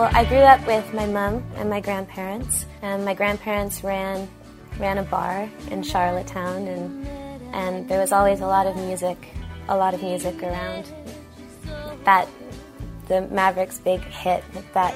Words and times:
Well, 0.00 0.10
I 0.14 0.24
grew 0.24 0.38
up 0.38 0.66
with 0.66 0.94
my 0.94 1.04
mom 1.04 1.44
and 1.56 1.68
my 1.68 1.82
grandparents, 1.82 2.64
and 2.80 3.04
my 3.04 3.12
grandparents 3.12 3.84
ran 3.84 4.30
ran 4.78 4.96
a 4.96 5.02
bar 5.02 5.46
in 5.70 5.82
Charlottetown, 5.82 6.66
and 6.68 7.06
and 7.52 7.86
there 7.86 8.00
was 8.00 8.10
always 8.10 8.40
a 8.40 8.46
lot 8.46 8.66
of 8.66 8.76
music, 8.76 9.18
a 9.68 9.76
lot 9.76 9.92
of 9.92 10.02
music 10.02 10.42
around. 10.42 10.90
That 12.04 12.26
the 13.08 13.28
Mavericks' 13.28 13.76
big 13.76 14.00
hit 14.00 14.42
that 14.72 14.94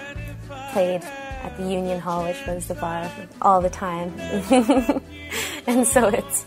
played 0.72 1.02
at 1.02 1.54
the 1.58 1.70
Union 1.70 2.00
Hall, 2.00 2.24
which 2.24 2.40
was 2.46 2.66
the 2.66 2.74
bar 2.74 3.12
all 3.42 3.60
the 3.60 3.68
time, 3.68 4.10
and 5.66 5.86
so 5.86 6.08
it's 6.08 6.46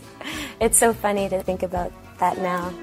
it's 0.60 0.76
so 0.76 0.92
funny 0.92 1.28
to 1.28 1.44
think 1.44 1.62
about 1.62 1.92
that 2.18 2.38
now. 2.38 2.74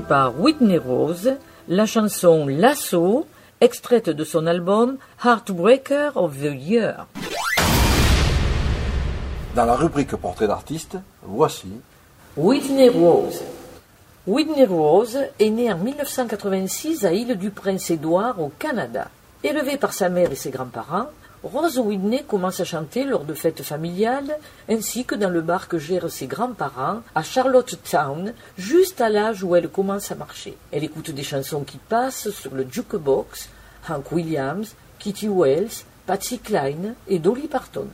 Par 0.00 0.40
Whitney 0.40 0.78
Rose 0.78 1.36
la 1.68 1.86
chanson 1.86 2.46
Lasso, 2.46 3.26
extraite 3.60 4.08
de 4.10 4.24
son 4.24 4.46
album 4.46 4.98
Heartbreaker 5.24 6.16
of 6.16 6.36
the 6.38 6.54
Year. 6.54 7.06
Dans 9.54 9.64
la 9.64 9.74
rubrique 9.74 10.14
portrait 10.16 10.46
d'artiste, 10.46 10.98
voici 11.22 11.68
Whitney 12.36 12.88
Rose. 12.88 13.42
Whitney 14.26 14.64
Rose 14.64 15.18
est 15.38 15.50
née 15.50 15.72
en 15.72 15.78
1986 15.78 17.04
à 17.04 17.12
Île-du-Prince-Édouard 17.12 18.40
au 18.40 18.52
Canada. 18.58 19.08
Élevée 19.42 19.76
par 19.76 19.92
sa 19.92 20.08
mère 20.08 20.30
et 20.30 20.36
ses 20.36 20.50
grands-parents, 20.50 21.06
Rose 21.46 21.78
Whitney 21.78 22.24
commence 22.26 22.60
à 22.60 22.64
chanter 22.64 23.04
lors 23.04 23.24
de 23.24 23.34
fêtes 23.34 23.62
familiales 23.62 24.36
ainsi 24.68 25.04
que 25.04 25.14
dans 25.14 25.30
le 25.30 25.40
bar 25.40 25.68
que 25.68 25.78
gèrent 25.78 26.10
ses 26.10 26.26
grands-parents 26.26 27.02
à 27.14 27.22
Charlottetown, 27.22 28.34
juste 28.58 29.00
à 29.00 29.08
l'âge 29.08 29.44
où 29.44 29.54
elle 29.54 29.68
commence 29.68 30.10
à 30.10 30.16
marcher. 30.16 30.56
Elle 30.72 30.84
écoute 30.84 31.10
des 31.10 31.22
chansons 31.22 31.62
qui 31.62 31.78
passent 31.78 32.30
sur 32.30 32.54
le 32.54 32.66
jukebox, 32.68 33.48
Hank 33.88 34.10
Williams, 34.10 34.74
Kitty 34.98 35.28
Wells, 35.28 35.84
Patsy 36.06 36.38
Cline 36.38 36.94
et 37.06 37.18
Dolly 37.18 37.46
Parton. 37.46 37.86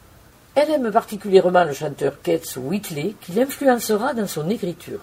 Elle 0.55 0.71
aime 0.71 0.91
particulièrement 0.91 1.65
le 1.65 1.73
chanteur 1.73 2.21
Keith 2.23 2.57
Whitley 2.57 3.15
qui 3.21 3.33
l'influencera 3.33 4.15
dans 4.15 4.27
son 4.27 4.49
écriture. 4.51 5.01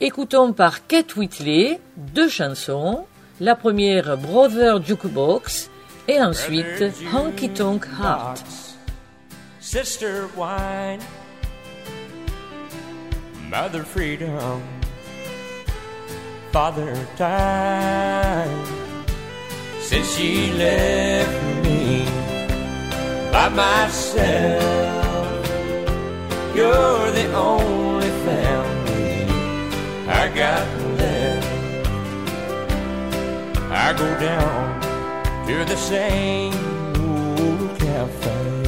Écoutons 0.00 0.52
par 0.52 0.86
Keith 0.86 1.16
Whitley 1.16 1.80
deux 1.96 2.28
chansons. 2.28 3.06
La 3.40 3.56
première 3.56 4.16
Brother 4.16 4.80
Jukebox 4.80 5.70
Et 6.06 6.20
ensuite, 6.20 6.82
Honky 7.12 7.48
Tonk 7.54 7.86
Heart. 7.86 8.42
Sister 9.58 10.28
Wine, 10.36 11.00
Mother 13.48 13.82
Freedom, 13.82 14.62
Father 16.52 16.94
Time. 17.16 18.66
Since 19.80 20.14
she 20.14 20.52
left 20.52 21.64
me 21.64 22.04
by 23.32 23.48
myself, 23.48 24.62
you're 26.54 27.10
the 27.12 27.32
only 27.34 28.10
family 28.28 29.24
I 30.06 30.28
got 30.28 30.68
left. 30.98 31.88
I 33.70 33.92
go 33.96 34.20
down 34.20 34.73
to 35.46 35.64
the 35.66 35.76
same 35.76 36.52
old 36.96 37.78
cafe 37.78 38.62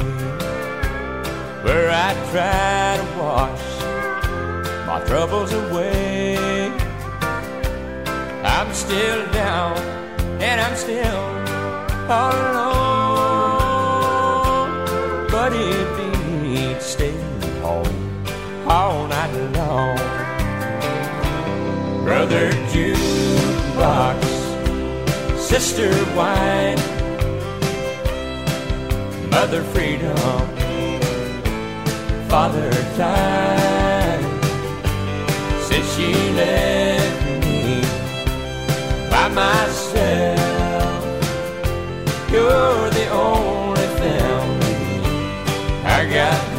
where 1.63 1.89
I 1.89 2.13
try 2.31 2.97
to 3.01 3.05
wash 3.19 3.65
my 4.85 4.99
troubles 5.07 5.51
away. 5.53 6.71
I'm 8.43 8.71
still 8.73 9.25
down 9.31 9.77
and 10.39 10.61
I'm 10.61 10.75
still 10.75 11.17
all 12.09 12.35
alone, 12.51 13.57
but 15.31 15.53
it 15.53 15.87
beats 15.97 16.85
staying 16.85 17.41
home 17.61 18.23
all 18.67 19.07
night 19.07 19.33
long. 19.57 19.97
Brother 22.05 22.51
jukebox, 22.71 24.36
sister 25.47 25.89
wine, 26.13 26.77
mother 29.29 29.63
freedom, 29.71 30.17
father 32.27 32.69
time. 32.97 34.23
Since 35.67 35.87
she 35.95 36.11
left 36.33 37.23
me 37.45 37.81
by 39.09 39.29
myself, 39.29 41.03
you're 42.29 42.89
the 42.99 43.07
only 43.11 43.87
family 44.01 44.75
I 45.85 46.09
got 46.13 46.56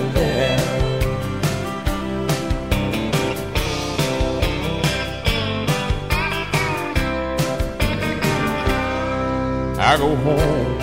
I 9.88 9.96
go 9.96 10.14
home, 10.16 10.78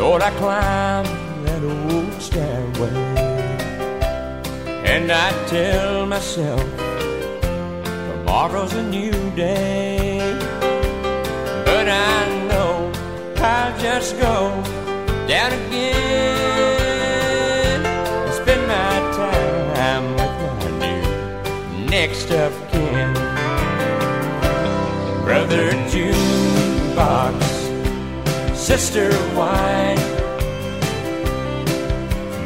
Lord, 0.00 0.20
I 0.20 0.30
climb 0.32 1.04
that 1.44 1.62
old 1.62 2.20
stairway, 2.20 2.90
and 4.84 5.12
I 5.12 5.30
tell 5.46 6.06
myself 6.06 6.60
tomorrow's 8.08 8.72
a 8.72 8.82
new 8.82 9.12
day. 9.36 10.18
But 11.64 11.88
I 11.88 12.46
know 12.48 12.90
I'll 13.36 13.78
just 13.78 14.18
go 14.18 14.50
down 15.28 15.52
again 15.52 16.02
and 17.86 18.34
spend 18.34 18.66
my 18.66 18.98
time 19.22 20.16
with 20.16 20.34
my 20.80 20.80
new 20.80 21.86
next 21.88 22.28
of 22.32 22.52
kin, 22.72 23.14
brother 25.24 25.70
jukebox 25.92 27.41
sister 28.78 29.10
wine, 29.36 29.98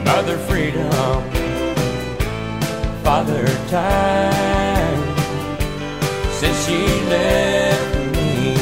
mother 0.05 0.37
freedom, 0.49 1.23
father 3.05 3.46
time. 3.69 5.00
Since 6.38 6.58
she 6.67 6.81
left 7.14 7.94
me 8.17 8.56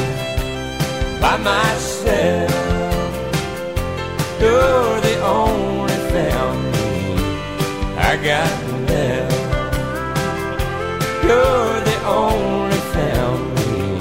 by 1.23 1.39
myself, 1.39 2.53
you're 4.43 5.01
the 5.09 5.17
only 5.25 5.99
family 6.13 7.17
I 7.97 8.13
got 8.31 8.55
left. 8.91 9.41
You're 11.27 11.81
the 11.91 11.99
only 12.05 12.81
family 12.93 13.97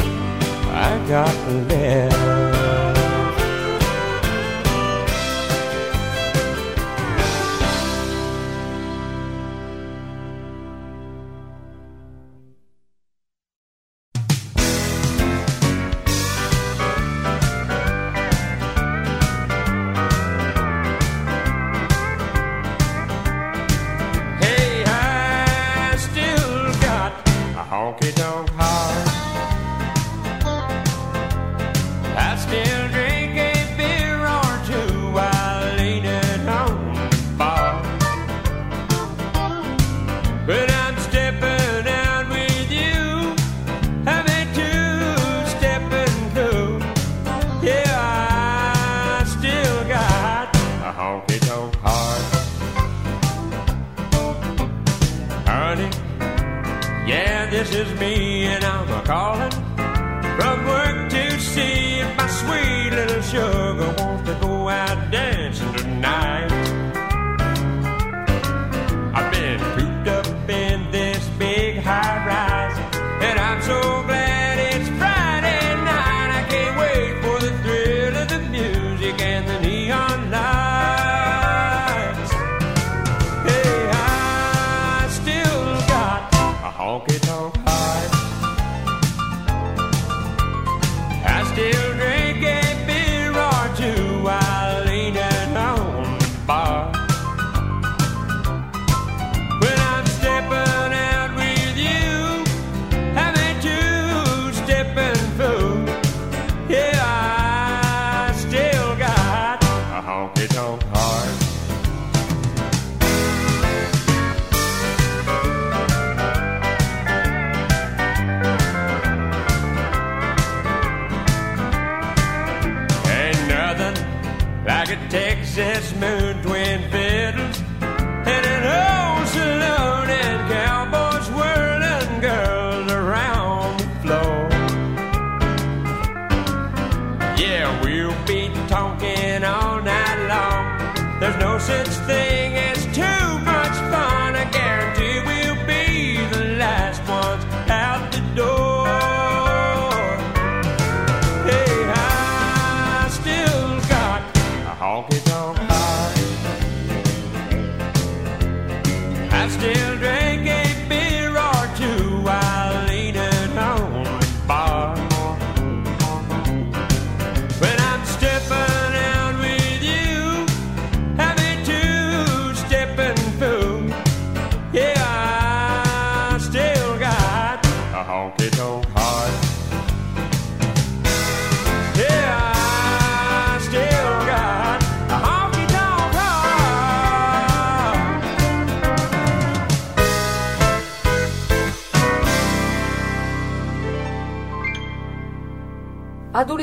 I 0.69 1.07
got 1.07 1.37
left. 1.69 2.12
Tonk 51.27 51.75
heart. 51.75 52.21
honey. 55.45 55.89
Yeah, 57.07 57.49
this 57.49 57.73
is 57.73 57.99
me, 57.99 58.45
and 58.45 58.63
I'm 58.63 58.89
a 58.89 59.01
calling 59.03 59.51
from 60.37 60.65
work 60.65 61.09
to 61.09 61.39
see 61.39 61.99
if 61.99 62.17
my 62.17 62.27
sweet 62.27 62.91
little 62.91 63.21
sugar 63.21 63.72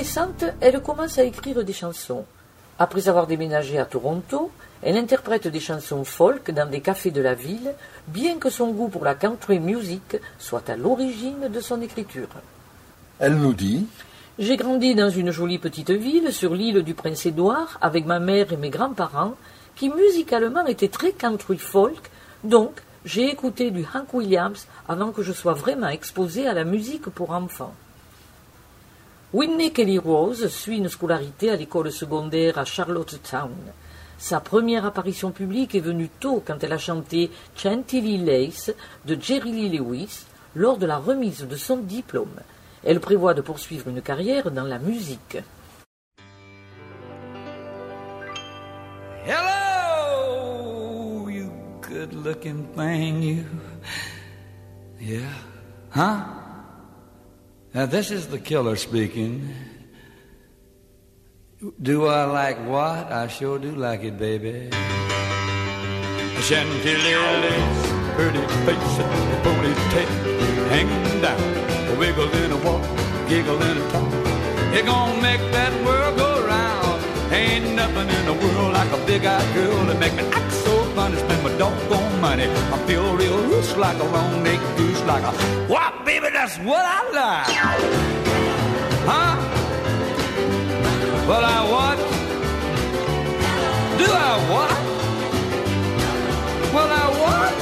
Adolescente, 0.01 0.47
elle 0.63 0.81
commence 0.81 1.19
à 1.19 1.25
écrire 1.25 1.63
des 1.63 1.75
chansons. 1.75 2.25
Après 2.79 3.11
avoir 3.11 3.27
déménagé 3.27 3.79
à 3.79 3.85
Toronto, 3.85 4.51
elle 4.83 4.97
interprète 4.97 5.47
des 5.47 5.61
chansons 5.61 6.05
folk 6.05 6.51
dans 6.53 6.71
des 6.71 6.81
cafés 6.81 7.11
de 7.11 7.21
la 7.21 7.35
ville, 7.35 7.75
bien 8.09 8.39
que 8.39 8.49
son 8.49 8.71
goût 8.71 8.89
pour 8.89 9.05
la 9.05 9.15
country 9.15 9.61
music 9.61 10.17
soit 10.39 10.71
à 10.71 10.77
l'origine 10.79 11.51
de 11.53 11.61
son 11.61 11.83
écriture. 11.83 12.31
Elle 13.19 13.35
nous 13.35 13.53
dit 13.53 13.87
J'ai 14.39 14.57
grandi 14.57 14.95
dans 14.95 15.11
une 15.11 15.33
jolie 15.33 15.59
petite 15.59 15.91
ville 15.91 16.33
sur 16.33 16.55
l'île 16.55 16.83
du 16.83 16.95
Prince-Édouard 16.95 17.77
avec 17.83 18.07
ma 18.07 18.21
mère 18.21 18.55
et 18.55 18.57
mes 18.57 18.71
grands-parents, 18.71 19.35
qui 19.77 19.91
musicalement 19.91 20.65
étaient 20.65 20.89
très 20.89 21.13
country 21.13 21.59
folk, 21.59 22.11
donc 22.43 22.73
j'ai 23.05 23.29
écouté 23.29 23.71
du 23.71 23.85
Hank 23.95 24.15
Williams 24.15 24.67
avant 24.89 25.13
que 25.13 25.23
je 25.23 25.35
sois 25.35 25.53
vraiment 25.53 25.89
exposée 25.89 26.49
à 26.49 26.55
la 26.55 26.65
musique 26.65 27.11
pour 27.11 27.33
enfants. 27.33 27.75
Whitney 29.33 29.71
Kelly 29.71 29.99
Rose 29.99 30.49
suit 30.49 30.79
une 30.79 30.89
scolarité 30.89 31.51
à 31.51 31.57
l'école 31.57 31.93
secondaire 31.93 32.59
à 32.59 32.65
Charlottetown. 32.65 33.55
Sa 34.19 34.41
première 34.41 34.85
apparition 34.85 35.31
publique 35.31 35.77
est 35.77 35.81
venue 35.81 36.11
tôt 36.19 36.43
quand 36.45 36.65
elle 36.65 36.73
a 36.73 36.79
chanté 36.79 37.31
Chantilly 37.55 38.19
Lace 38.19 38.73
de 39.07 39.17
Jerry 39.21 39.53
Lee 39.53 39.79
Lewis 39.79 40.25
lors 40.57 40.79
de 40.79 40.87
la 40.87 40.99
remise 40.99 41.47
de 41.47 41.55
son 41.55 41.77
diplôme. 41.77 42.41
Elle 42.83 42.99
prévoit 42.99 43.35
de 43.35 43.41
poursuivre 43.41 43.87
une 43.87 44.03
carrière 44.03 44.51
dans 44.51 44.65
la 44.65 44.81
musique. 44.81 45.39
Hello, 49.25 51.29
you 51.29 51.53
good 51.89 52.13
looking 52.25 52.67
thing, 52.75 53.45
you. 54.99 55.23
Now, 57.73 57.87
this 57.87 58.11
is 58.11 58.27
the 58.27 58.39
killer 58.39 58.75
speaking. 58.75 59.55
Do 61.81 62.07
I 62.07 62.25
like 62.25 62.59
what? 62.67 63.13
I 63.13 63.29
sure 63.29 63.61
do 63.61 63.71
like 63.77 64.03
it, 64.03 64.19
baby. 64.19 64.71
Chantilly 66.43 67.15
lace, 67.15 67.83
pretty 68.17 68.43
face, 68.67 68.97
ponytail 69.45 70.31
hanging 70.71 71.21
down, 71.23 71.41
a 71.93 71.99
wiggle 71.99 72.31
in 72.43 72.51
a 72.51 72.57
walk, 72.65 72.83
giggle 73.29 73.63
in 73.63 73.77
a 73.77 73.91
talk. 73.91 74.13
You're 74.75 74.87
gonna 74.87 75.23
make 75.23 75.41
that 75.53 75.73
world 75.85 76.17
go 76.17 76.47
round. 76.47 77.33
Ain't 77.33 77.77
nothing 77.77 78.09
in 78.09 78.25
the 78.27 78.35
world 78.35 78.73
like 78.73 78.91
a 78.91 79.07
big-eyed 79.07 79.55
girl 79.55 79.85
that 79.87 79.99
make 80.01 80.15
me 80.15 80.25
doggone 81.61 82.21
money. 82.23 82.49
I 82.75 82.79
feel 82.87 83.15
real 83.15 83.37
loose 83.37 83.77
like 83.77 83.99
a 83.99 84.05
long-necked 84.17 84.69
goose, 84.79 85.03
like 85.03 85.23
a 85.23 85.33
wow, 85.69 85.93
baby, 86.07 86.29
that's 86.33 86.57
what 86.69 86.85
I 86.99 87.01
like. 87.21 87.55
Huh? 89.11 89.35
Well, 91.29 91.45
I 91.57 91.61
what? 91.75 91.99
Do 94.01 94.07
I 94.29 94.33
what? 94.53 94.73
Well, 96.75 96.91
I 97.03 97.07
what? 97.23 97.55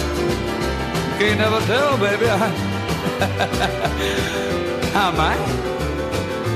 Can't 1.19 1.39
never 1.41 1.61
tell, 1.67 1.93
baby. 1.99 2.29
I, 4.95 5.07
might. 5.21 5.45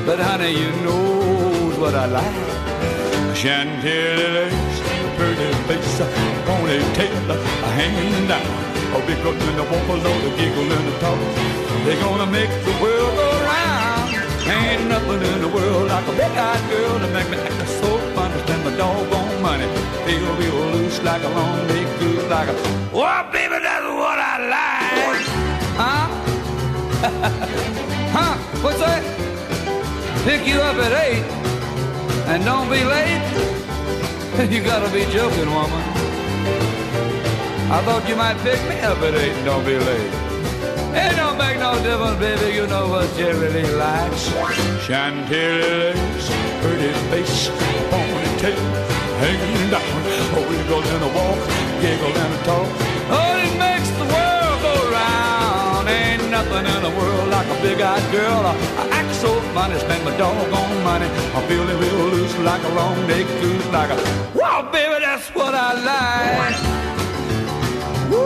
But 0.06 0.18
honey, 0.20 0.52
you 0.62 0.70
know 0.84 1.80
what 1.80 1.94
I 1.96 2.06
like. 2.06 3.37
Chantilly 3.37 4.71
pretty 5.16 5.49
face, 5.69 6.00
ponytail 6.47 7.28
hanging 7.76 8.28
down, 8.28 8.47
a 8.95 8.99
wiggle 9.07 9.33
in 9.33 9.57
the 9.57 9.62
a 9.62 9.66
oh, 9.66 9.97
load 10.04 10.25
giggle 10.38 10.71
in 10.76 10.85
the 10.87 10.95
talk. 11.00 11.19
They're 11.85 12.00
gonna 12.00 12.26
make 12.26 12.50
the 12.69 12.75
world 12.83 13.12
go 13.16 13.28
round. 13.45 13.83
Ain't 14.47 14.88
nothing 14.88 15.23
in 15.23 15.40
the 15.40 15.49
world 15.49 15.88
like 15.88 16.07
a 16.07 16.12
big-eyed 16.12 16.62
girl 16.71 16.99
to 16.99 17.09
make 17.14 17.28
me 17.31 17.37
act 17.38 17.69
so 17.81 17.99
funny. 18.14 18.38
Spend 18.42 18.64
my 18.64 18.76
doggone 18.76 19.42
money. 19.42 19.66
Feel 20.04 20.28
real 20.37 20.61
loose 20.75 21.02
like 21.02 21.23
a 21.23 21.28
long 21.28 21.66
neck 21.69 21.88
goose, 21.99 22.28
like 22.28 22.49
a. 22.49 22.57
Oh, 22.92 23.28
baby, 23.33 23.59
that's 23.66 23.87
what 24.00 24.19
I 24.19 24.35
like. 24.54 25.26
Huh? 25.81 26.07
huh? 28.16 28.35
What's 28.62 28.78
that? 28.78 29.02
Pick 30.25 30.47
you 30.47 30.61
up 30.61 30.76
at 30.76 30.92
eight, 31.07 31.25
and 32.31 32.45
don't 32.45 32.69
be 32.71 32.85
late. 32.85 33.62
you 34.50 34.62
gotta 34.62 34.90
be 34.92 35.04
joking, 35.12 35.50
woman. 35.50 35.82
I 37.70 37.82
thought 37.84 38.04
you 38.08 38.16
might 38.16 38.38
pick 38.38 38.60
me 38.68 38.80
up 38.80 38.98
at 38.98 39.14
eight 39.14 39.32
and 39.32 39.44
don't 39.44 39.64
be 39.64 39.78
late. 39.78 40.12
It 40.94 41.16
don't 41.16 41.36
make 41.36 41.58
no 41.58 41.74
difference, 41.82 42.18
baby. 42.18 42.54
You 42.54 42.66
know 42.66 42.88
what 42.88 43.14
Jerry 43.16 43.48
Lee 43.48 43.74
likes. 43.74 44.24
Chantilly 44.84 45.92
lace, 45.92 46.28
pretty 46.60 46.92
face, 47.10 47.48
ponytail 47.90 49.02
hanging 49.22 49.70
down, 49.70 49.82
oh, 49.84 50.38
a 50.38 50.48
wiggle 50.50 50.82
in 50.82 51.00
a 51.02 51.10
walk, 51.14 51.40
giggle 51.80 52.14
in 52.22 52.30
a 52.32 52.40
talk. 52.48 52.68
Oh, 53.14 53.32
it 53.44 53.54
makes 53.60 53.90
the 54.00 54.06
world 54.14 54.56
go 54.66 54.74
round. 54.90 55.88
Ain't 55.88 56.24
nothing 56.30 56.66
in 56.74 56.80
the 56.82 56.92
world 56.98 57.12
like 57.42 57.58
a 57.58 57.62
big-eyed 57.62 58.12
girl. 58.12 58.46
I, 58.46 58.54
act 58.92 59.14
so 59.16 59.40
funny, 59.54 59.78
spend 59.78 60.04
my 60.04 60.14
doggone 60.16 60.82
money. 60.84 61.06
I'm 61.34 61.46
feeling 61.49 61.78
real 61.78 62.06
loose 62.14 62.37
like 62.38 62.62
a 62.62 62.68
long-necked 62.68 63.28
goose, 63.40 63.66
like 63.72 63.90
a 63.90 63.96
wow, 64.34 64.62
baby, 64.70 65.00
that's 65.00 65.28
what 65.34 65.54
I 65.54 65.72
like. 65.90 66.56
Woo! 68.11 68.22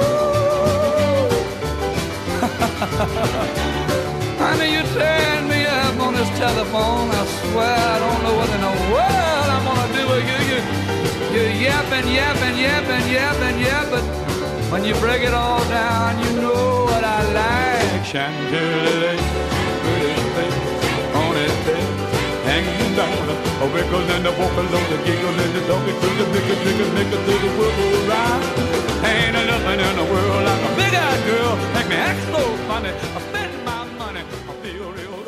Honey, 4.42 4.68
you 4.74 4.82
tearing 4.94 5.48
me 5.48 5.64
up 5.66 5.98
on 6.00 6.12
this 6.14 6.28
telephone. 6.38 7.10
I 7.10 7.24
swear 7.40 7.76
I 7.94 7.96
don't 8.04 8.20
know 8.24 8.34
what 8.36 8.50
in 8.56 8.60
the 8.60 8.74
world 8.92 9.48
I'm 9.54 9.64
gonna 9.68 9.88
do 9.96 10.02
with 10.12 10.26
you. 10.30 10.38
You, 10.50 10.58
you're 11.34 11.54
yapping, 11.66 12.06
yapping, 12.12 12.56
yapping, 12.58 13.06
yapping, 13.10 13.58
yapping. 13.60 14.06
When 14.70 14.82
you 14.84 14.94
break 14.96 15.22
it 15.22 15.32
all 15.32 15.64
down, 15.68 16.18
you 16.22 16.30
know 16.40 16.84
what 16.84 17.02
I 17.04 17.22
like. 17.32 17.65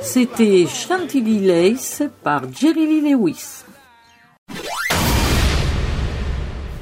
C'était 0.00 0.66
Chantilly 0.66 1.40
Lace 1.40 2.02
par 2.23 2.42
Jerry 2.52 2.87
Lee 2.87 3.12
Lewis. 3.12 3.64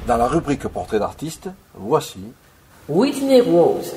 Dans 0.05 0.17
la 0.17 0.27
rubrique 0.27 0.67
portrait 0.67 0.99
d'artiste, 0.99 1.49
voici 1.73 2.19
Whitney 2.87 3.41
Rose. 3.41 3.93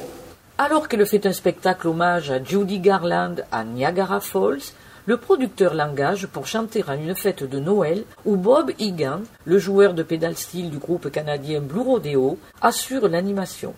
Alors 0.63 0.89
qu'elle 0.89 1.07
fait 1.07 1.25
un 1.25 1.33
spectacle 1.33 1.89
hommage 1.89 2.31
à 2.31 2.45
Judy 2.45 2.81
Garland 2.81 3.37
à 3.51 3.65
Niagara 3.65 4.21
Falls, 4.21 4.75
le 5.07 5.17
producteur 5.17 5.73
l'engage 5.73 6.27
pour 6.27 6.47
chanter 6.47 6.85
à 6.87 6.97
une 6.97 7.15
fête 7.15 7.45
de 7.45 7.59
Noël 7.59 8.05
où 8.27 8.37
Bob 8.37 8.71
Egan, 8.79 9.23
le 9.47 9.59
joueur 9.59 9.95
de 9.95 10.03
pédale 10.03 10.37
style 10.37 10.69
du 10.69 10.77
groupe 10.77 11.11
canadien 11.11 11.63
Blue 11.63 11.81
Rodeo, 11.81 12.39
assure 12.61 13.09
l'animation. 13.09 13.73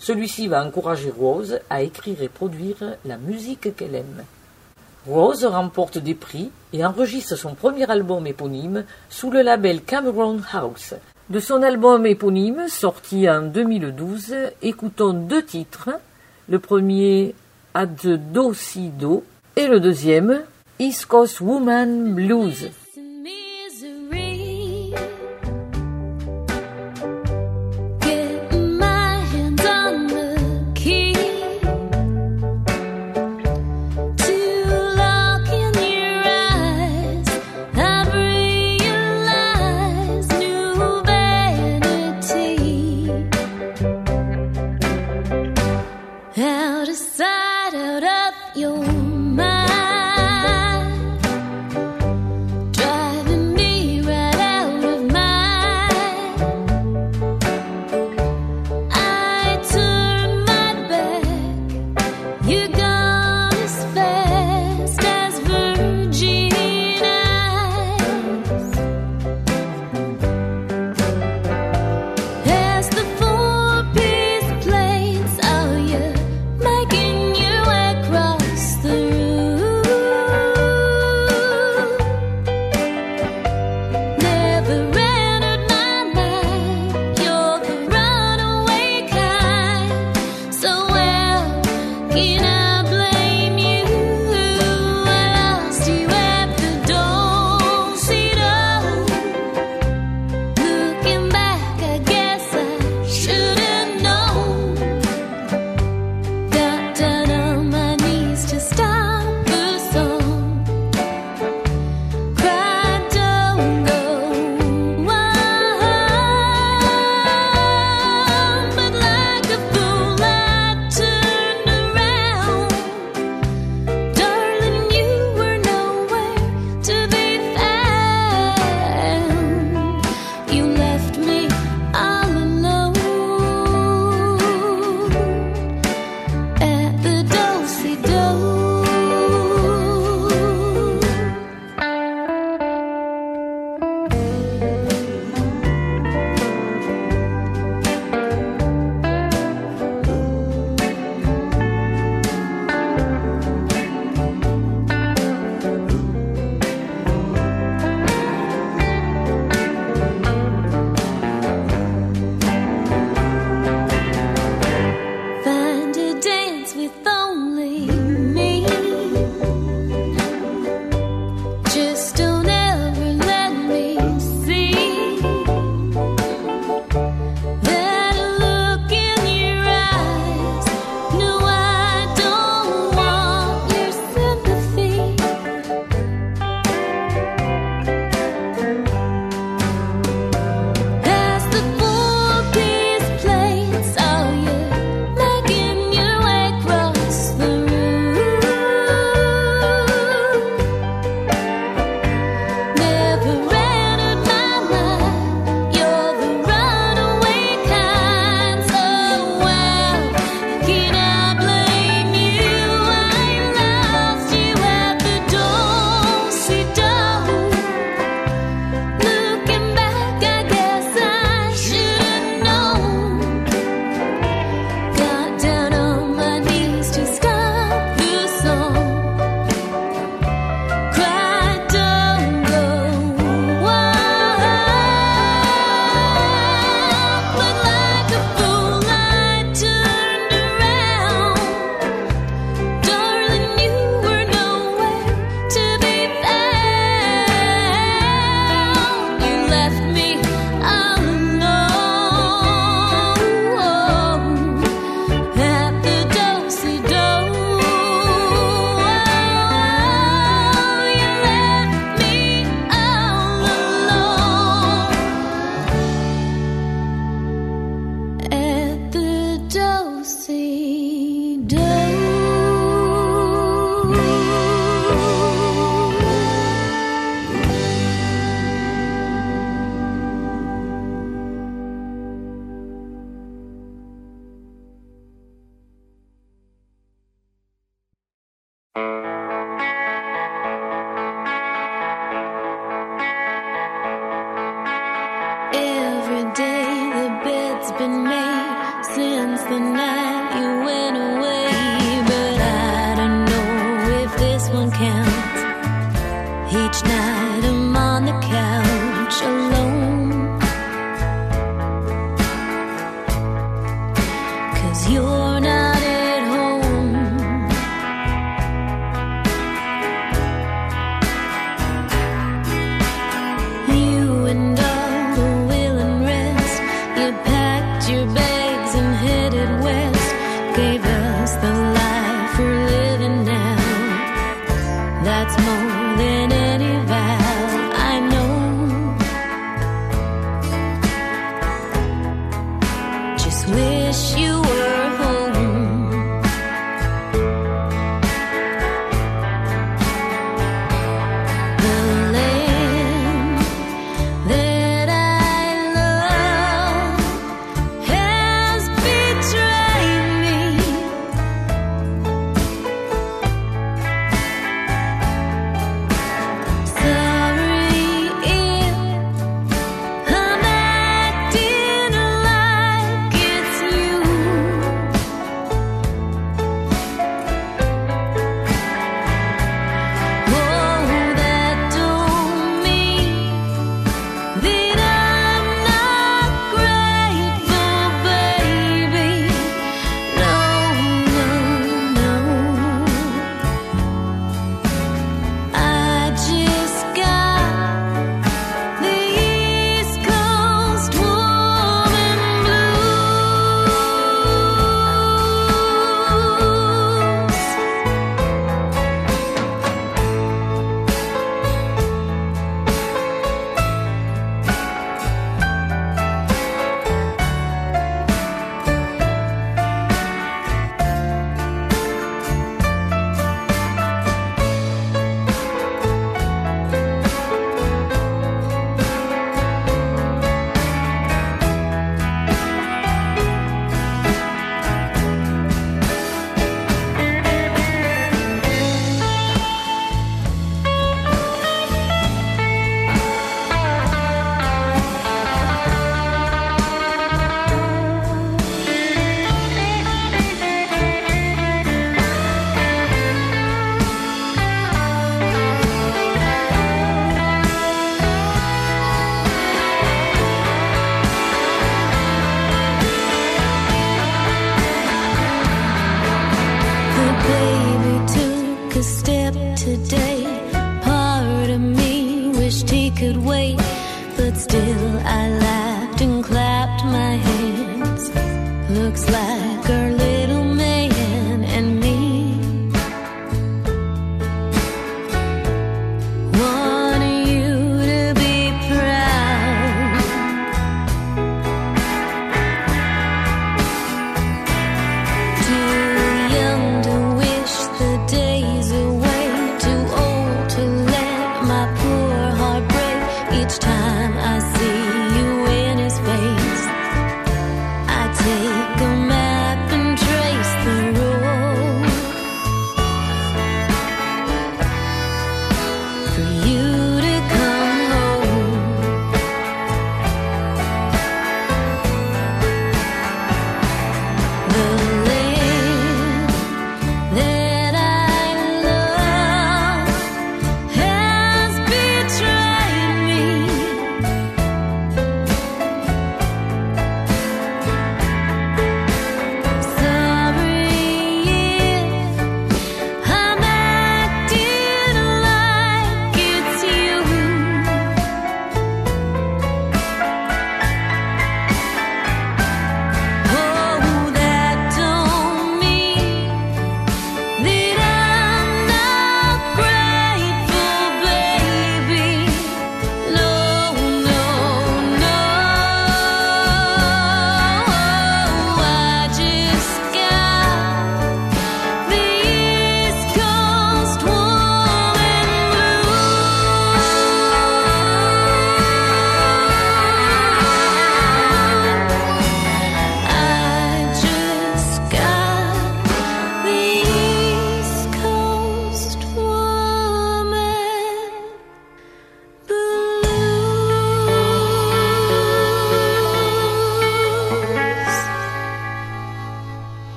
Celui-ci 0.00 0.48
va 0.48 0.64
encourager 0.64 1.12
Rose 1.16 1.60
à 1.70 1.82
écrire 1.82 2.20
et 2.20 2.28
produire 2.28 2.96
la 3.04 3.16
musique 3.16 3.76
qu'elle 3.76 3.94
aime. 3.94 4.24
Rose 5.06 5.44
remporte 5.44 5.98
des 5.98 6.16
prix 6.16 6.50
et 6.72 6.84
enregistre 6.84 7.36
son 7.36 7.54
premier 7.54 7.88
album 7.88 8.26
éponyme 8.26 8.82
sous 9.08 9.30
le 9.30 9.42
label 9.42 9.82
Cameron 9.82 10.40
House. 10.52 10.94
De 11.30 11.38
son 11.38 11.62
album 11.62 12.04
éponyme, 12.06 12.66
sorti 12.66 13.30
en 13.30 13.42
2012, 13.42 14.34
écoutons 14.62 15.12
deux 15.12 15.44
titres. 15.44 15.90
Le 16.48 16.58
premier, 16.58 17.34
At 17.74 17.86
the 17.86 18.16
Do 18.16 18.54
Si 18.54 18.88
Do, 18.88 19.24
et 19.56 19.66
le 19.66 19.80
deuxième, 19.80 20.42
East 20.78 21.06
Coast 21.06 21.40
Woman 21.40 22.14
Blues. 22.14 22.70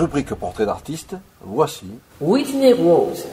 Rubrique 0.00 0.32
portrait 0.32 0.64
d'artiste, 0.64 1.14
voici 1.42 1.84
Whitney 2.22 2.72
Rose. 2.72 3.26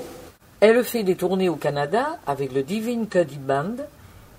Elle 0.60 0.84
fait 0.84 1.04
des 1.04 1.16
tournées 1.16 1.48
au 1.48 1.56
Canada 1.56 2.20
avec 2.28 2.52
le 2.52 2.62
Divine 2.62 3.08
Cuddy 3.08 3.38
Band 3.38 3.78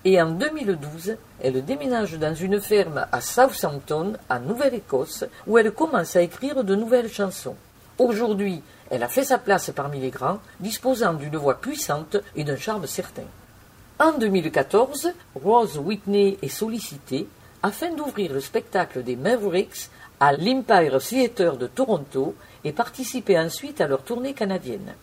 et 0.05 0.21
en 0.21 0.29
2012, 0.29 1.15
elle 1.41 1.65
déménage 1.65 2.19
dans 2.19 2.35
une 2.35 2.61
ferme 2.61 3.07
à 3.11 3.19
Southampton, 3.19 4.13
en 4.29 4.39
Nouvelle-Écosse, 4.41 5.25
où 5.47 5.57
elle 5.57 5.71
commence 5.71 6.15
à 6.15 6.21
écrire 6.21 6.63
de 6.63 6.75
nouvelles 6.75 7.11
chansons. 7.11 7.55
Aujourd'hui, 7.97 8.61
elle 8.91 9.01
a 9.01 9.07
fait 9.07 9.23
sa 9.23 9.39
place 9.39 9.71
parmi 9.75 9.99
les 9.99 10.11
grands, 10.11 10.39
disposant 10.59 11.13
d'une 11.13 11.35
voix 11.35 11.59
puissante 11.59 12.17
et 12.35 12.43
d'un 12.43 12.57
charme 12.57 12.85
certain. 12.85 13.27
En 13.99 14.11
2014, 14.11 15.13
Rose 15.43 15.79
Whitney 15.79 16.37
est 16.43 16.47
sollicitée 16.47 17.27
afin 17.63 17.91
d'ouvrir 17.93 18.33
le 18.33 18.39
spectacle 18.39 19.03
des 19.03 19.15
Mavericks 19.15 19.89
à 20.19 20.33
l'Empire 20.33 20.99
Theatre 20.99 21.57
de 21.57 21.67
Toronto 21.67 22.35
et 22.63 22.71
participer 22.71 23.39
ensuite 23.39 23.81
à 23.81 23.87
leur 23.87 24.03
tournée 24.03 24.33
canadienne. 24.33 24.93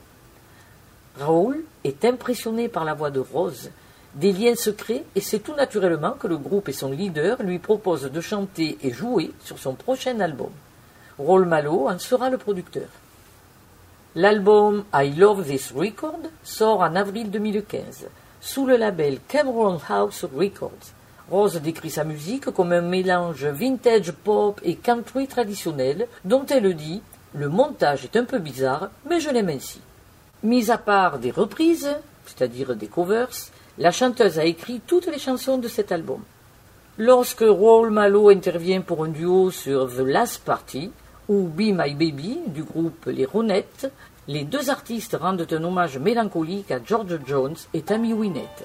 Raoul 1.19 1.65
est 1.85 2.05
impressionné 2.05 2.69
par 2.69 2.85
la 2.85 2.95
voix 2.95 3.11
de 3.11 3.21
Rose, 3.21 3.71
des 4.15 4.33
liens 4.33 4.55
secrets 4.55 5.05
et 5.15 5.21
c'est 5.21 5.39
tout 5.39 5.55
naturellement 5.55 6.13
que 6.13 6.27
le 6.27 6.37
groupe 6.37 6.69
et 6.69 6.73
son 6.73 6.91
leader 6.91 7.43
lui 7.43 7.59
proposent 7.59 8.11
de 8.11 8.21
chanter 8.21 8.79
et 8.83 8.93
jouer 8.93 9.33
sur 9.45 9.59
son 9.59 9.75
prochain 9.75 10.21
album. 10.21 10.51
Raoul 11.19 11.47
Malo 11.47 11.89
en 11.89 11.99
sera 11.99 12.29
le 12.29 12.39
producteur. 12.39 12.89
L'album 14.15 14.85
I 14.95 15.15
Love 15.15 15.47
This 15.47 15.73
Record 15.73 16.21
sort 16.43 16.81
en 16.81 16.97
avril 16.97 17.31
2015 17.31 18.07
sous 18.41 18.67
le 18.67 18.77
label 18.77 19.19
Cameron 19.29 19.79
House 19.89 20.25
Records. 20.25 20.96
Rose 21.31 21.61
décrit 21.61 21.91
sa 21.91 22.05
musique 22.05 22.51
comme 22.51 22.73
un 22.73 22.83
mélange 22.83 23.45
vintage 23.45 24.13
pop 24.13 24.61
et 24.63 24.77
country 24.77 25.27
traditionnel 25.27 26.07
dont 26.25 26.47
elle 26.47 26.75
dit 26.75 27.03
Le 27.35 27.49
montage 27.49 28.05
est 28.05 28.17
un 28.17 28.25
peu 28.25 28.39
bizarre, 28.39 28.91
mais 29.09 29.19
je 29.19 29.31
l'aime 29.31 29.49
ainsi. 29.49 29.81
Mis 30.45 30.71
à 30.71 30.79
part 30.79 31.19
des 31.19 31.33
reprises, 31.33 31.97
c'est-à-dire 32.27 32.77
des 32.77 32.87
covers, 32.87 33.51
la 33.79 33.91
chanteuse 33.91 34.39
a 34.39 34.45
écrit 34.45 34.81
toutes 34.87 35.07
les 35.07 35.19
chansons 35.19 35.59
de 35.59 35.67
cet 35.67 35.91
album. 35.91 36.21
Lorsque 36.97 37.41
Raoul 37.41 37.91
Malo 37.91 38.29
intervient 38.29 38.81
pour 38.81 39.05
un 39.05 39.09
duo 39.09 39.51
sur 39.51 39.89
The 39.89 40.01
Last 40.01 40.45
Party 40.45 40.93
ou 41.29 41.49
Be 41.49 41.73
My 41.73 41.95
Baby 41.95 42.39
du 42.47 42.63
groupe 42.63 43.07
Les 43.07 43.27
Ronettes, 43.27 43.91
les 44.29 44.45
deux 44.45 44.71
artistes 44.71 45.17
rendent 45.21 45.47
un 45.51 45.65
hommage 45.65 45.99
mélancolique 45.99 46.71
à 46.71 46.79
George 46.83 47.19
Jones 47.27 47.57
et 47.75 47.83
Tammy 47.83 48.13
Wynette. 48.13 48.63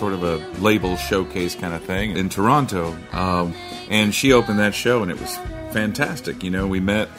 Sort 0.00 0.14
of 0.14 0.24
a 0.24 0.38
label 0.60 0.96
showcase 0.96 1.54
kind 1.54 1.74
of 1.74 1.84
thing 1.84 2.16
in 2.16 2.30
Toronto, 2.30 2.96
um, 3.12 3.54
and 3.90 4.14
she 4.14 4.32
opened 4.32 4.58
that 4.58 4.74
show, 4.74 5.02
and 5.02 5.10
it 5.10 5.20
was 5.20 5.36
fantastic. 5.72 6.42
You 6.42 6.50
know, 6.50 6.66
we 6.66 6.80
met 6.80 7.10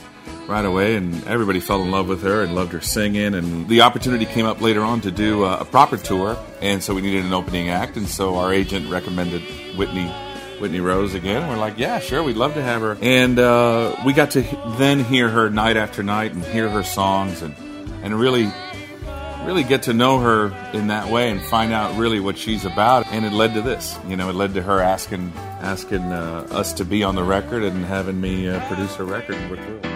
right 0.47 0.65
away, 0.65 0.95
and 0.95 1.23
everybody 1.27 1.59
fell 1.59 1.83
in 1.83 1.91
love 1.91 2.07
with 2.07 2.23
her 2.23 2.41
and 2.41 2.55
loved 2.55 2.71
her 2.73 2.81
singing. 2.81 3.35
And 3.35 3.69
the 3.69 3.81
opportunity 3.81 4.25
came 4.25 4.47
up 4.47 4.61
later 4.61 4.81
on 4.81 4.99
to 5.01 5.11
do 5.11 5.43
a, 5.43 5.59
a 5.59 5.65
proper 5.65 5.95
tour, 5.95 6.35
and 6.59 6.81
so 6.81 6.95
we 6.95 7.01
needed 7.01 7.23
an 7.23 7.33
opening 7.33 7.69
act, 7.69 7.97
and 7.97 8.07
so 8.07 8.35
our 8.37 8.51
agent 8.51 8.89
recommended 8.89 9.43
Whitney. 9.77 10.11
Whitney 10.59 10.79
Rose 10.79 11.15
again. 11.15 11.49
We're 11.49 11.57
like, 11.57 11.79
yeah, 11.79 11.97
sure, 11.99 12.21
we'd 12.21 12.35
love 12.35 12.53
to 12.53 12.61
have 12.61 12.81
her. 12.81 12.95
And 13.01 13.39
uh, 13.39 13.95
we 14.05 14.13
got 14.13 14.31
to 14.31 14.41
then 14.77 15.03
hear 15.03 15.27
her 15.27 15.49
night 15.49 15.75
after 15.75 16.03
night 16.03 16.33
and 16.33 16.43
hear 16.45 16.69
her 16.69 16.83
songs 16.83 17.41
and 17.41 17.55
and 18.03 18.13
really 18.19 18.51
really 19.45 19.63
get 19.63 19.83
to 19.83 19.93
know 19.93 20.19
her 20.19 20.47
in 20.73 20.87
that 20.87 21.11
way 21.11 21.29
and 21.29 21.41
find 21.41 21.73
out 21.73 21.97
really 21.97 22.19
what 22.19 22.37
she's 22.37 22.65
about. 22.65 23.07
And 23.07 23.25
it 23.25 23.33
led 23.33 23.53
to 23.55 23.61
this 23.61 23.97
you 24.07 24.15
know 24.15 24.29
it 24.29 24.35
led 24.35 24.53
to 24.53 24.61
her 24.61 24.79
asking 24.79 25.31
asking 25.61 26.03
uh, 26.11 26.47
us 26.51 26.73
to 26.73 26.85
be 26.85 27.03
on 27.03 27.15
the 27.15 27.23
record 27.23 27.63
and 27.63 27.83
having 27.85 28.19
me 28.19 28.49
uh, 28.49 28.65
produce 28.67 28.95
her 28.95 29.05
record 29.05 29.35
and 29.35 29.51
we're 29.51 29.63
thrilled 29.63 29.90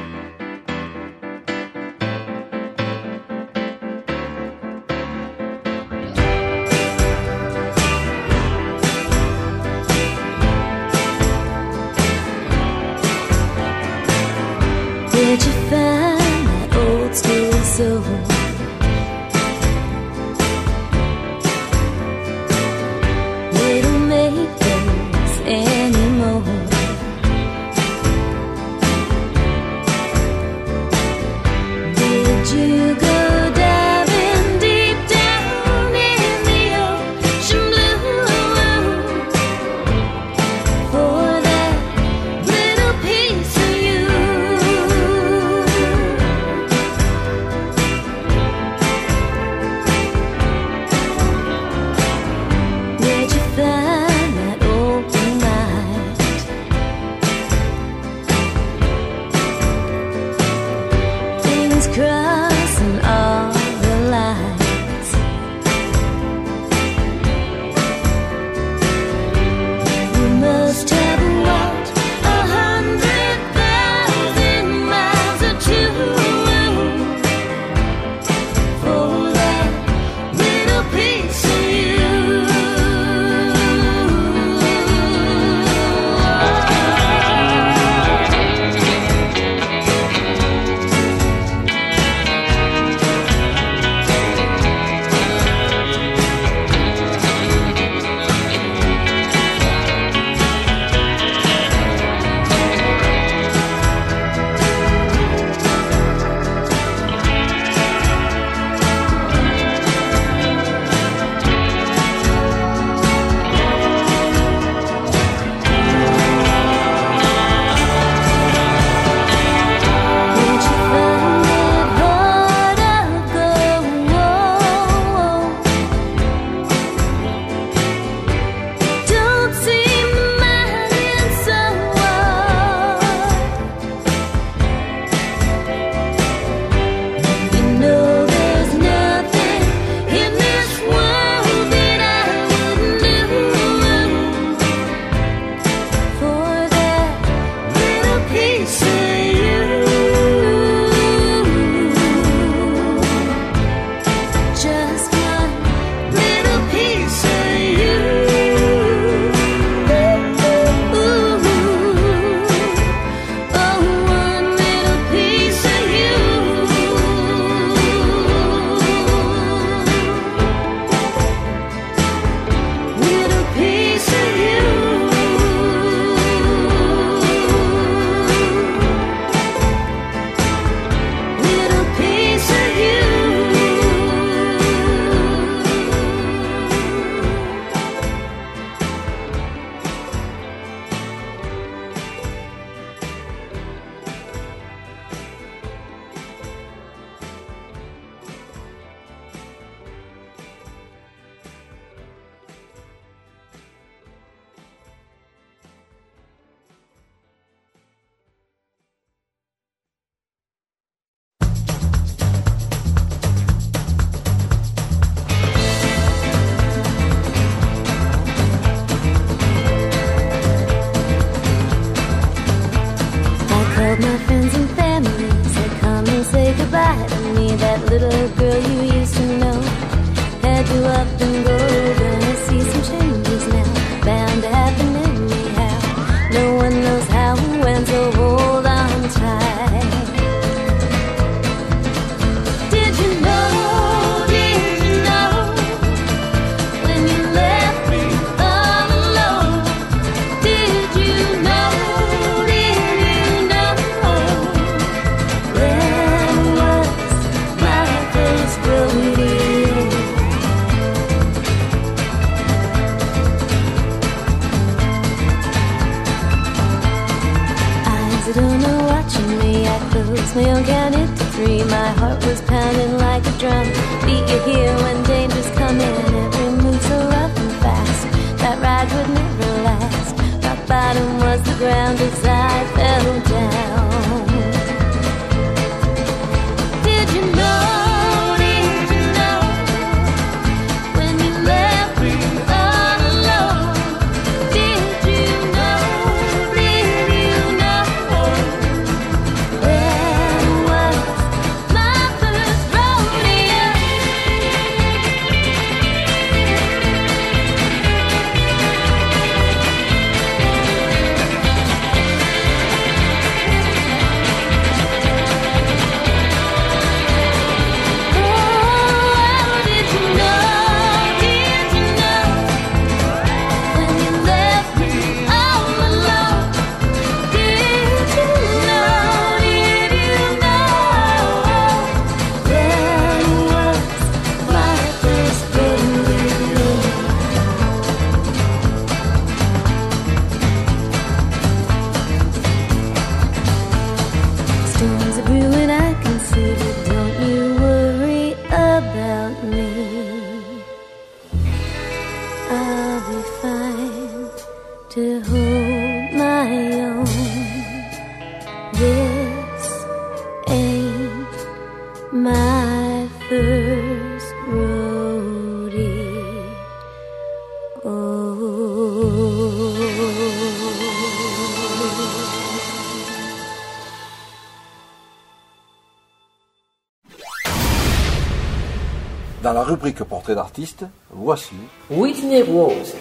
rubrique 379.76 380.06
portrait 380.06 380.36
d'artiste, 380.36 380.86
voici 381.12 381.54
Whitney 381.90 382.44
Rose. 382.44 382.95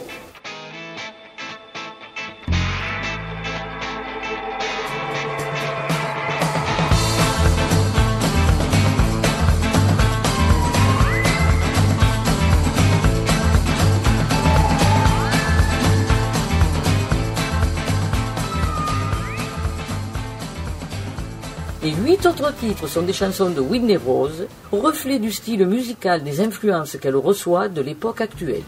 nombreux 22.44 22.68
titres 22.68 22.86
sont 22.86 23.02
des 23.02 23.14
chansons 23.14 23.48
de 23.48 23.60
Whitney 23.60 23.96
Rose, 23.96 24.46
reflet 24.70 25.18
du 25.18 25.32
style 25.32 25.66
musical 25.66 26.22
des 26.22 26.42
influences 26.42 26.98
qu'elle 27.00 27.16
reçoit 27.16 27.68
de 27.68 27.80
l'époque 27.80 28.20
actuelle. 28.20 28.62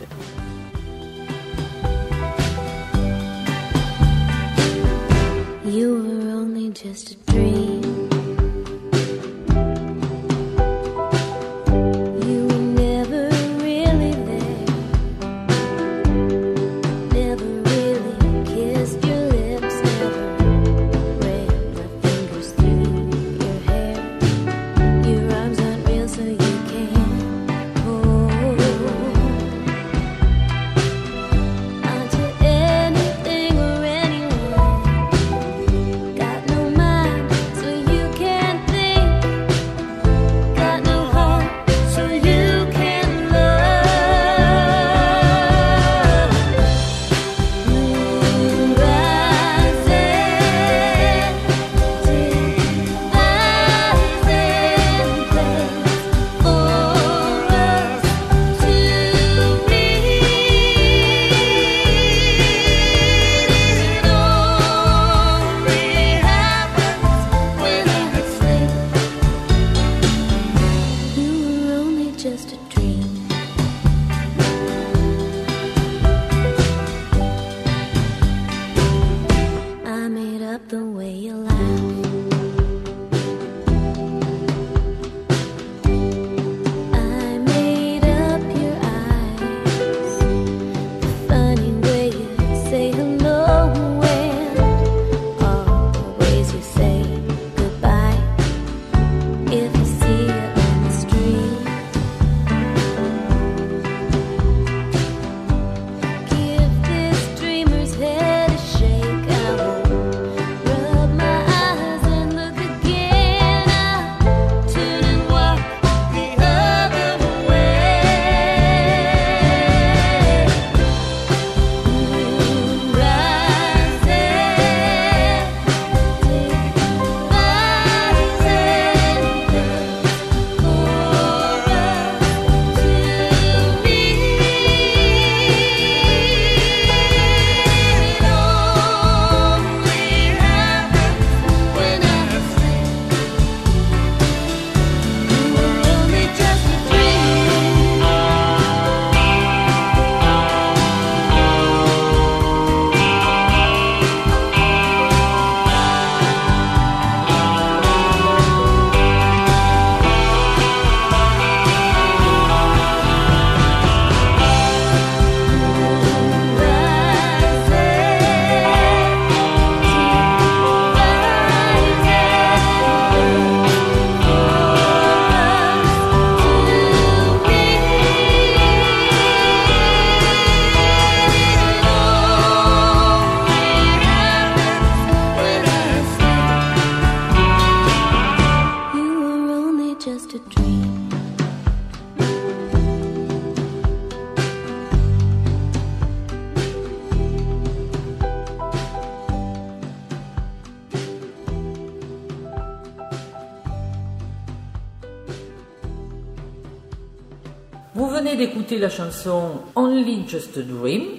La 208.86 208.90
chanson 208.90 209.64
Only 209.74 210.24
Just 210.28 210.56
a 210.56 210.62
Dream. 210.62 211.15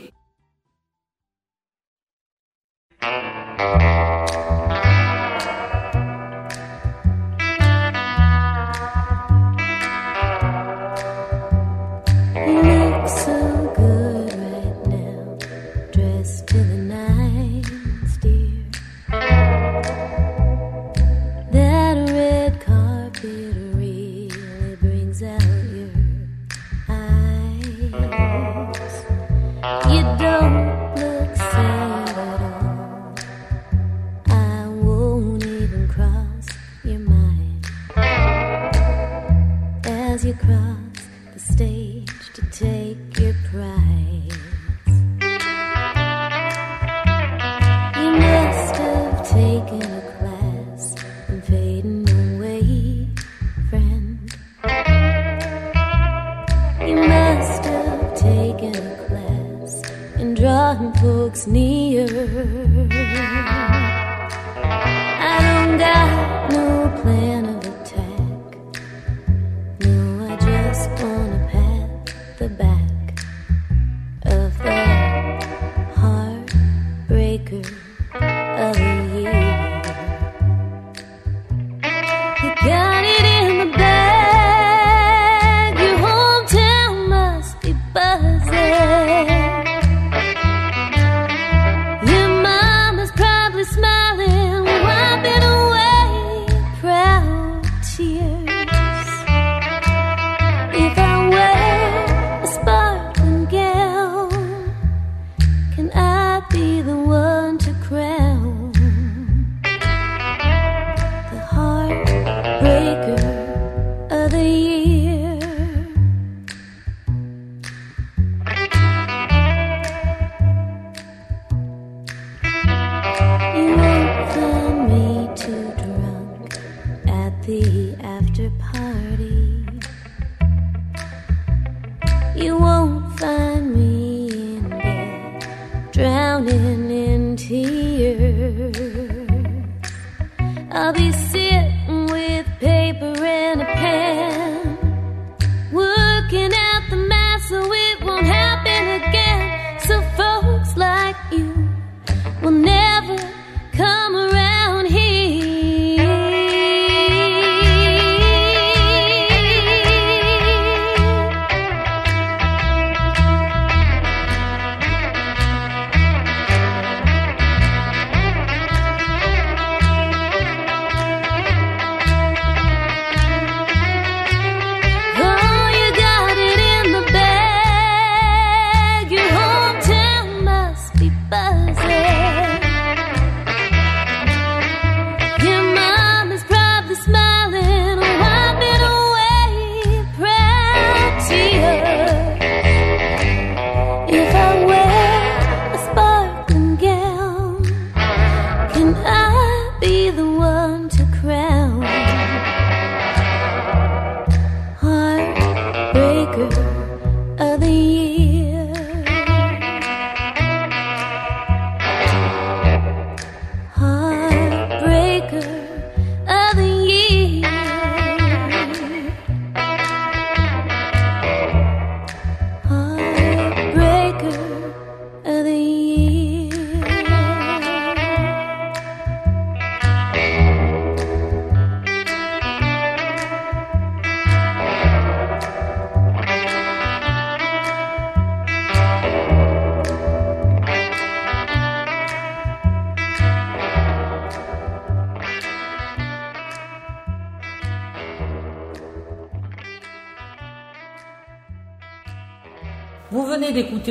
I'll 140.78 140.94
be 140.94 141.12
sitting 141.12 141.47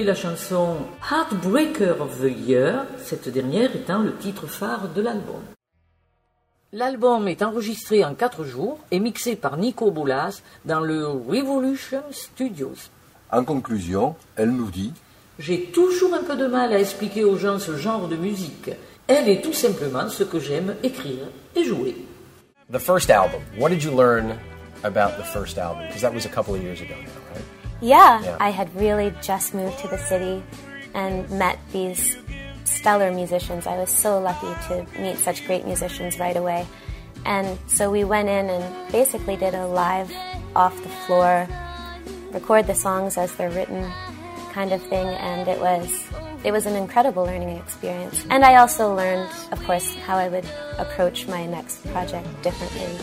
la 0.07 0.15
chanson 0.15 0.77
Heartbreaker 1.11 2.01
of 2.01 2.21
the 2.21 2.31
Year, 2.31 2.85
cette 2.99 3.29
dernière 3.29 3.75
étant 3.75 3.99
le 3.99 4.15
titre 4.15 4.47
phare 4.47 4.89
de 4.95 5.03
l'album. 5.03 5.43
L'album 6.73 7.27
est 7.27 7.43
enregistré 7.43 8.05
en 8.05 8.15
quatre 8.15 8.45
jours 8.45 8.79
et 8.93 9.01
mixé 9.01 9.35
par 9.35 9.57
Nico 9.57 9.91
Boulas 9.91 10.43
dans 10.65 10.79
le 10.79 11.09
Revolution 11.09 12.03
Studios. 12.13 12.77
En 13.33 13.43
conclusion, 13.43 14.15
elle 14.37 14.51
nous 14.51 14.71
dit 14.71 14.93
J'ai 15.41 15.65
toujours 15.73 16.15
un 16.15 16.23
peu 16.23 16.37
de 16.37 16.47
mal 16.47 16.73
à 16.73 16.79
expliquer 16.79 17.25
aux 17.25 17.37
gens 17.37 17.59
ce 17.59 17.77
genre 17.77 18.07
de 18.07 18.17
musique. 18.17 18.71
Elle 19.09 19.29
est 19.29 19.43
tout 19.43 19.53
simplement 19.53 20.09
ce 20.09 20.23
que 20.23 20.39
j'aime 20.39 20.77
écrire 20.85 21.27
et 21.57 21.65
jouer. 21.65 21.97
The 22.73 22.79
first 22.79 23.11
album. 23.11 23.41
What 23.59 23.71
did 23.71 23.83
you 23.83 23.91
learn 23.91 24.37
about 24.85 25.17
the 25.19 25.25
first 25.25 25.59
album? 25.59 25.85
Because 25.89 26.03
that 26.03 26.15
was 26.15 26.27
a 26.27 26.31
couple 26.33 26.55
of 26.55 26.63
years 26.63 26.81
ago 26.81 26.95
now? 26.95 27.26
Yeah, 27.81 28.23
Yeah. 28.23 28.37
I 28.41 28.51
had 28.51 28.75
really 28.75 29.13
just 29.23 29.55
moved 29.55 29.79
to 29.81 29.89
the 29.89 29.99
city 29.99 30.43
and 30.95 31.29
met 31.31 31.59
these 31.73 32.17
stellar 32.65 33.13
musicians. 33.13 33.67
I 33.67 33.77
was 33.77 33.91
so 33.91 34.19
lucky 34.19 34.53
to 34.69 34.87
meet 35.01 35.19
such 35.19 35.47
great 35.47 35.65
musicians 35.67 36.19
right 36.19 36.37
away. 36.37 36.67
And 37.25 37.59
so 37.67 37.91
we 37.91 38.05
went 38.05 38.29
in 38.29 38.49
and 38.49 38.93
basically 38.93 39.37
did 39.37 39.55
a 39.55 39.67
live 39.67 40.13
off 40.55 40.75
the 40.83 40.89
floor 41.07 41.49
record 42.33 42.67
the 42.67 42.75
songs 42.75 43.17
as 43.17 43.35
they're 43.37 43.51
written, 43.51 43.91
kind 44.53 44.73
of 44.73 44.83
thing. 44.83 45.07
And 45.07 45.49
it 45.49 45.59
was 45.59 45.89
it 46.45 46.53
was 46.53 46.67
an 46.67 46.77
incredible 46.77 47.25
learning 47.25 47.57
experience. 47.57 48.25
And 48.31 48.45
I 48.45 48.57
also 48.57 48.95
learned, 48.95 49.31
of 49.51 49.63
course, 49.65 49.95
how 50.07 50.17
I 50.17 50.29
would 50.29 50.47
approach 50.79 51.27
my 51.27 51.47
next 51.47 51.85
project 51.91 52.29
differently. 52.43 52.99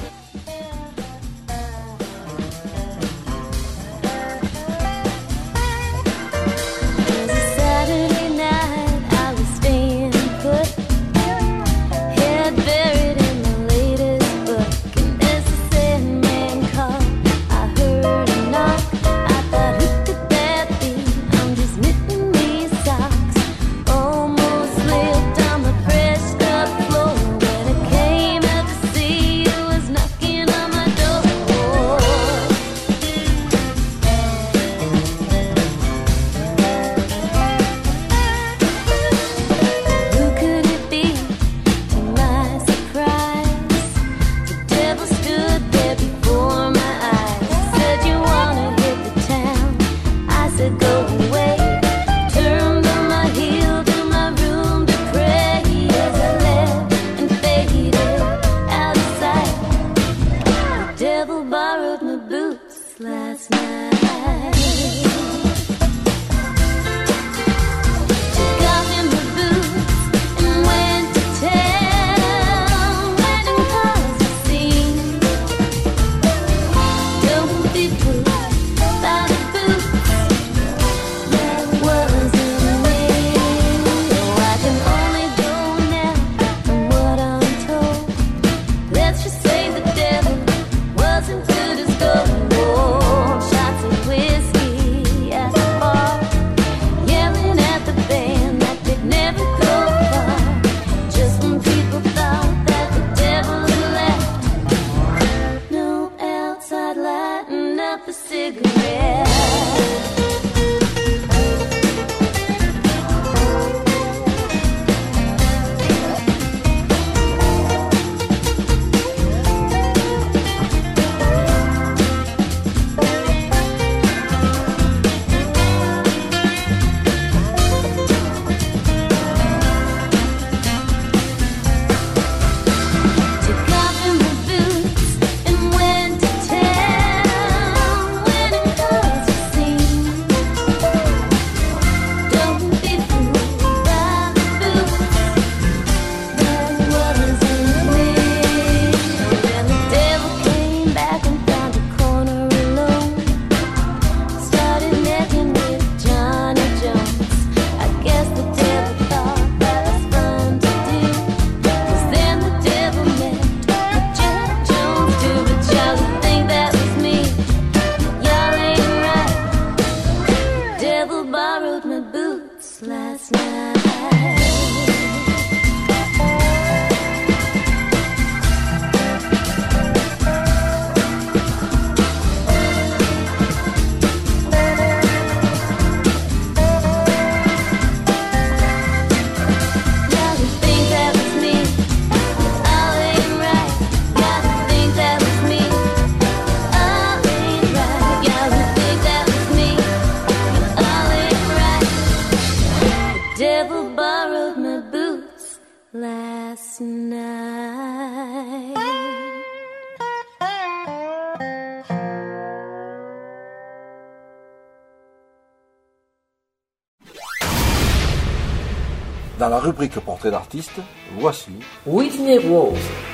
La 219.53 219.59
rubrique 219.59 219.99
portrait 219.99 220.31
d'artiste, 220.31 220.79
voici 221.19 221.51
Whitney 221.85 222.39
Rose. 222.39 223.12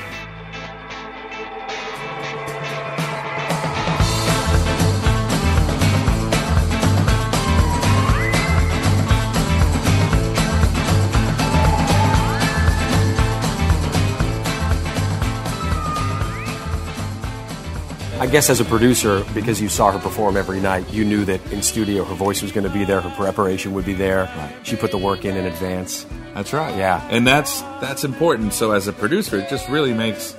I 18.20 18.28
guess 18.28 18.50
as 18.50 18.60
a 18.60 18.66
producer, 18.66 19.24
because 19.34 19.62
you 19.62 19.70
saw 19.70 19.94
her 19.94 20.00
perform 20.00 20.36
every 20.36 20.60
night, 20.60 20.92
you 20.92 21.06
knew 21.06 21.24
that 21.24 21.40
in 21.54 21.62
studio 21.62 22.04
her 22.04 22.16
voice 22.16 22.42
was 22.42 22.52
going 22.52 22.66
to 22.66 22.70
be 22.70 22.84
there, 22.84 23.00
her 23.00 23.10
preparation 23.12 23.74
would 23.74 23.86
be 23.86 23.94
there. 23.94 24.26
Right. 24.26 24.56
She 24.64 24.76
put 24.76 24.92
the 24.92 24.98
work 24.98 25.24
in 25.24 25.38
in 25.38 25.46
advance. 25.46 26.06
That's 26.34 26.52
right. 26.52 26.76
Yeah. 26.76 27.08
And 27.10 27.26
that's 27.26 27.62
that's 27.80 28.04
important. 28.04 28.52
So 28.52 28.72
as 28.72 28.88
a 28.88 28.94
producer, 28.94 29.40
it 29.40 29.50
just 29.50 29.70
really 29.70 29.94
makes 29.94 30.36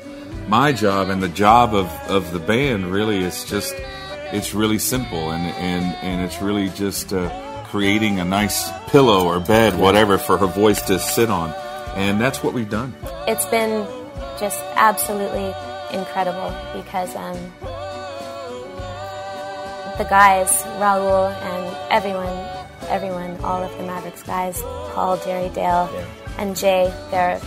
my 0.47 0.73
job 0.73 1.09
and 1.09 1.23
the 1.23 1.29
job 1.31 1.75
of, 1.75 1.87
of 2.07 2.33
the 2.33 2.39
band 2.39 2.93
really 2.93 3.25
is 3.25 3.47
just 3.47 3.75
it's 4.31 4.53
really 4.53 4.79
simple 4.79 5.31
and 5.31 5.47
and, 5.57 5.97
and 6.05 6.21
it's 6.23 6.43
really 6.43 6.69
just 6.69 7.15
uh, 7.15 7.65
creating 7.69 8.21
a 8.21 8.27
nice 8.27 8.71
pillow 8.89 9.27
or 9.27 9.41
bed, 9.41 9.79
whatever, 9.79 10.19
for 10.19 10.37
her 10.37 10.47
voice 10.47 10.83
to 10.83 10.99
sit 10.99 11.31
on. 11.31 11.51
And 11.97 12.21
that's 12.21 12.43
what 12.43 12.53
we've 12.53 12.69
done. 12.69 12.95
It's 13.27 13.47
been 13.47 13.87
just 14.39 14.61
absolutely 14.75 15.55
incredible 15.93 16.55
because 16.73 17.15
um, 17.17 17.37
the 19.99 20.05
guys, 20.09 20.51
Raul 20.79 21.31
and 21.31 21.77
everyone, 21.91 22.49
everyone, 22.89 23.37
all 23.45 23.63
of 23.63 23.77
the 23.77 23.85
Mavericks 23.85 24.23
guys, 24.23 24.61
Paul, 24.93 25.17
Jerry, 25.19 25.49
Dale, 25.51 25.91
yeah. 25.93 26.07
and 26.39 26.57
Jay, 26.57 26.93
they're 27.11 27.41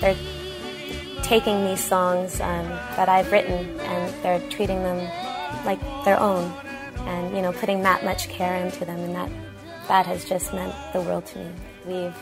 they're 0.00 0.16
taking 1.22 1.64
these 1.64 1.82
songs 1.82 2.40
um, 2.40 2.68
that 2.96 3.08
I've 3.08 3.30
written 3.30 3.78
and 3.80 4.22
they're 4.22 4.40
treating 4.50 4.82
them 4.82 4.98
like 5.64 5.80
their 6.04 6.18
own, 6.18 6.52
and 7.06 7.36
you 7.36 7.42
know, 7.42 7.52
putting 7.52 7.82
that 7.82 8.04
much 8.04 8.28
care 8.28 8.56
into 8.56 8.84
them, 8.84 8.98
and 9.00 9.14
that 9.14 9.30
that 9.88 10.06
has 10.06 10.24
just 10.24 10.52
meant 10.52 10.74
the 10.92 11.00
world 11.00 11.26
to 11.26 11.38
me. 11.38 11.50
We've 11.86 12.16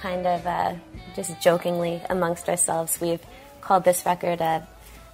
kind 0.00 0.26
of 0.26 0.46
uh, 0.46 0.74
just 1.14 1.40
jokingly 1.40 2.00
amongst 2.08 2.48
ourselves, 2.48 3.00
we've 3.00 3.24
called 3.60 3.84
this 3.84 4.06
record 4.06 4.40
a 4.40 4.66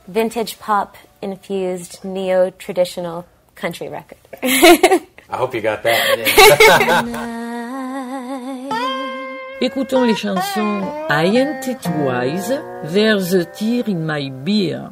vintage 0.06 0.58
pop 0.58 0.96
infused 1.22 2.04
neo 2.04 2.50
traditional 2.50 3.26
country 3.54 3.88
record. 3.88 4.18
I 4.42 5.00
hope 5.30 5.54
you 5.54 5.60
got 5.60 5.82
that. 5.82 7.50
Écoutons 9.60 10.04
les 10.04 10.14
chansons 10.14 10.82
I 11.08 11.24
Ain't 11.24 11.66
It 11.68 11.86
Wise, 11.86 12.52
There's 12.92 13.32
a 13.32 13.44
Tear 13.44 13.84
in 13.86 14.04
My 14.04 14.28
Beer. 14.28 14.90